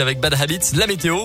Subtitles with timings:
[0.00, 1.18] avec Bad Habits, la météo.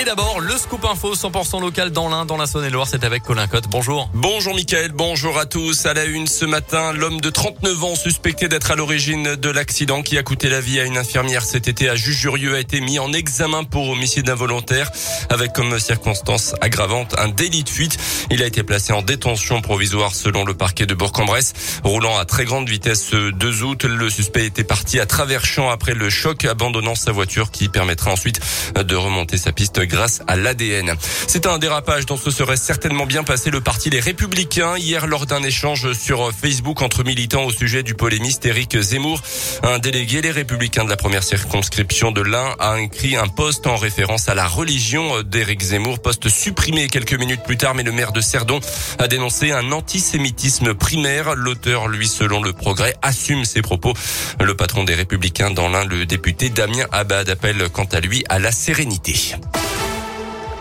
[0.00, 2.88] Et d'abord, le scoop info 100% local dans l'Ain, dans la Saône-et-Loire.
[2.88, 3.68] C'est avec Colin Cotte.
[3.68, 4.10] Bonjour.
[4.14, 5.86] Bonjour Mickaël, bonjour à tous.
[5.86, 10.02] À la une ce matin, l'homme de 39 ans suspecté d'être à l'origine de l'accident
[10.02, 12.98] qui a coûté la vie à une infirmière cet été à Jujurieux a été mis
[12.98, 14.90] en examen pour homicide involontaire
[15.28, 17.96] avec comme circonstance aggravante un délit de fuite.
[18.30, 21.52] Il a été placé en détention provisoire selon le parquet de Bourg-en-Bresse.
[21.84, 25.70] Roulant à très grande vitesse ce 2 août, le suspect était parti à travers champs
[25.70, 27.68] après le choc abandonnant sa voiture qui
[28.08, 28.40] ensuite
[28.74, 30.94] de remonter sa piste grâce à l'ADN.
[31.26, 35.26] C'est un dérapage dont se serait certainement bien passé le parti Les Républicains hier lors
[35.26, 39.22] d'un échange sur Facebook entre militants au sujet du polémiste Éric Zemmour.
[39.62, 43.76] Un délégué Les Républicains de la première circonscription de l'Ain a écrit un poste en
[43.76, 48.12] référence à la religion d'Éric Zemmour, poste supprimé quelques minutes plus tard, mais le maire
[48.12, 48.60] de Cerdon
[48.98, 51.34] a dénoncé un antisémitisme primaire.
[51.34, 53.94] L'auteur, lui, selon le progrès, assume ses propos.
[54.40, 58.52] Le patron des Républicains dans l'Ain, le député Damien Abad, appelle à lui à la
[58.52, 59.36] sérénité.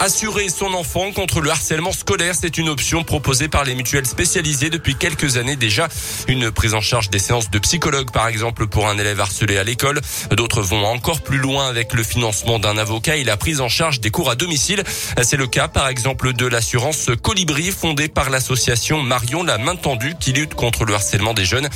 [0.00, 4.70] Assurer son enfant contre le harcèlement scolaire, c'est une option proposée par les mutuelles spécialisées
[4.70, 5.88] depuis quelques années déjà.
[6.28, 9.64] Une prise en charge des séances de psychologue, par exemple, pour un élève harcelé à
[9.64, 10.00] l'école.
[10.30, 13.98] D'autres vont encore plus loin avec le financement d'un avocat et la prise en charge
[13.98, 14.84] des cours à domicile.
[15.22, 20.14] C'est le cas, par exemple, de l'assurance Colibri, fondée par l'association Marion la main tendue,
[20.20, 21.68] qui lutte contre le harcèlement des jeunes.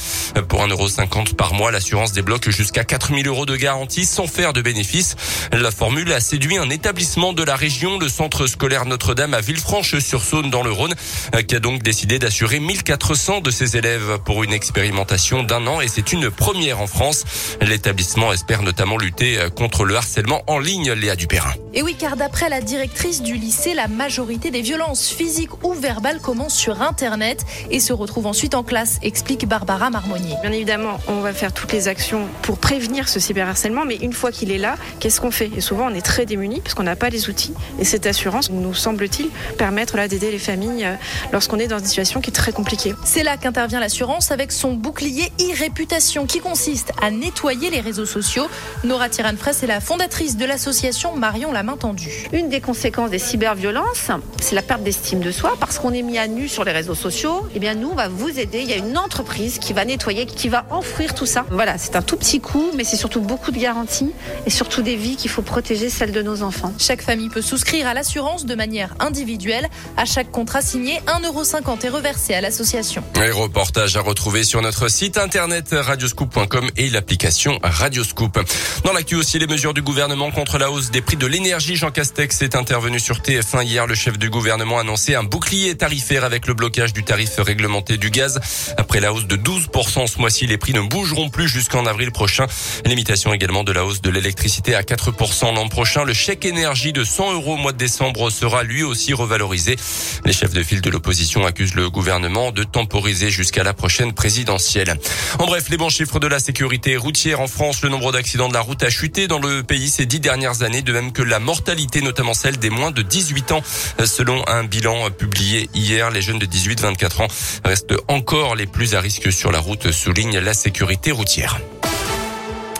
[0.48, 5.17] Pour 1,50€ par mois, l'assurance débloque jusqu'à 4000 euros de garantie sans faire de bénéfices.
[5.50, 10.63] La formule a séduit un établissement de la région, centre scolaire Notre-Dame à Villefranche-sur-Saône dans
[10.63, 10.95] le Rhône,
[11.35, 15.81] euh, qui a donc décidé d'assurer 1400 de ses élèves pour une expérimentation d'un an
[15.81, 17.25] et c'est une première en France.
[17.63, 21.55] L'établissement espère notamment lutter euh, contre le harcèlement en ligne, Léa Dupérin.
[21.75, 26.20] Et oui, car d'après la directrice du lycée, la majorité des violences physiques ou verbales
[26.20, 30.34] commencent sur Internet et se retrouvent ensuite en classe, explique Barbara Marmonnier.
[30.43, 34.33] Bien évidemment, on va faire toutes les actions pour prévenir ce cyberharcèlement, mais une fois
[34.33, 35.50] qu'il est là, qu'est-ce qu'on fait?
[35.56, 37.55] Et souvent, on est très démunis parce qu'on n'a pas les outils.
[37.78, 40.95] Et cette assurance nous semble-t-il permettre là d'aider les familles euh,
[41.33, 42.93] lorsqu'on est dans une situation qui est très compliquée.
[43.03, 48.49] C'est là qu'intervient l'assurance avec son bouclier e-réputation qui consiste à nettoyer les réseaux sociaux.
[48.84, 52.28] Nora Tiran-Fraisse est la fondatrice de l'association Marion la main tendue.
[52.33, 56.19] Une des conséquences des cyberviolences, c'est la perte d'estime de soi parce qu'on est mis
[56.19, 57.47] à nu sur les réseaux sociaux.
[57.55, 58.61] Eh bien, nous, on va vous aider.
[58.61, 61.45] Il y a une entreprise qui va nettoyer, qui va enfouir tout ça.
[61.51, 64.12] Voilà, c'est un tout petit coup, mais c'est surtout beaucoup de garanties
[64.47, 66.72] et surtout des vies qu'il faut protéger, celles de nos enfants.
[66.78, 69.69] Chaque famille peut souscrire à l'assurance de manière individuelle.
[69.97, 73.03] À chaque contrat signé, 1,50€ est reversé à l'association.
[73.17, 78.39] Les reportages à retrouver sur notre site internet radioscoop.com et l'application Radioscoop.
[78.84, 81.77] Dans l'actu aussi, les mesures du gouvernement contre la hausse des prix de l'énergie.
[81.77, 83.87] Jean Castex est intervenu sur TF1 hier.
[83.87, 87.99] Le chef du gouvernement a annoncé un bouclier tarifaire avec le blocage du tarif réglementé
[87.99, 88.41] du gaz.
[88.79, 92.47] Après la hausse de 12% ce mois-ci, les prix ne bougeront plus jusqu'en avril prochain.
[92.87, 96.05] Limitation également de la hausse de l'électricité à 4% l'an prochain.
[96.05, 99.77] Le chèque énergie de 100 euros au mois de décembre sera lui aussi revalorisé.
[100.25, 104.99] Les chefs de file de l'opposition accusent le gouvernement de temporiser jusqu'à la prochaine présidentielle.
[105.39, 108.55] En bref, les bons chiffres de la sécurité routière en France, le nombre d'accidents de
[108.55, 111.41] la route a chuté dans le pays ces dix dernières années, de même que la
[111.42, 113.62] mortalité, notamment celle des moins de 18 ans.
[114.04, 117.28] Selon un bilan publié hier, les jeunes de 18-24 ans
[117.64, 121.60] restent encore les plus à risque sur la route, souligne la sécurité routière.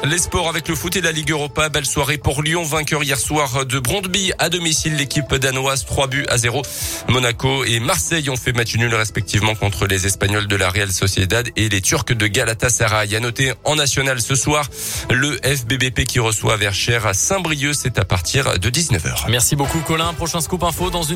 [0.05, 1.69] Les sports avec le foot et la Ligue Europa.
[1.69, 4.97] Belle soirée pour Lyon, vainqueur hier soir de Brondby à domicile.
[4.97, 6.63] L'équipe danoise 3 buts à 0.
[7.09, 11.49] Monaco et Marseille ont fait match nul respectivement contre les Espagnols de la Real Sociedad
[11.55, 13.15] et les Turcs de Galatasaray.
[13.15, 14.69] À noter en national ce soir,
[15.09, 17.75] le FBBP qui reçoit Verchères à Saint-Brieuc.
[17.75, 19.31] C'est à partir de 19h.
[19.31, 20.15] Merci beaucoup Colin.
[20.15, 21.11] Prochain scoop info dans une